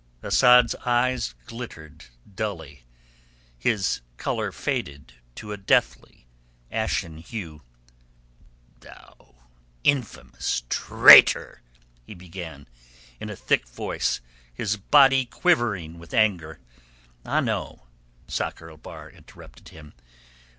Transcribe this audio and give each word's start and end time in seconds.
Asad's 0.23 0.73
eyes 0.83 1.35
glittered 1.45 2.05
dully, 2.33 2.85
his 3.59 4.01
colour 4.17 4.51
faded 4.51 5.13
to 5.35 5.51
a 5.51 5.57
deathly 5.57 6.25
ashen 6.71 7.19
hue. 7.19 7.61
"Thou 8.79 9.35
infamous 9.83 10.63
traitor...." 10.71 11.61
he 12.03 12.15
began 12.15 12.67
in 13.19 13.29
a 13.29 13.35
thick 13.35 13.67
voice, 13.67 14.21
his 14.51 14.75
body 14.75 15.23
quivering 15.27 15.99
with 15.99 16.15
anger. 16.15 16.59
"Ah 17.23 17.39
no," 17.39 17.83
Sakr 18.27 18.71
el 18.71 18.77
Bahr 18.77 19.07
interrupted 19.07 19.69
him. 19.69 19.93